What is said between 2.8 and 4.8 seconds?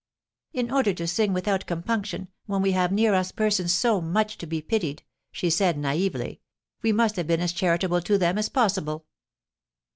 near us persons so much to be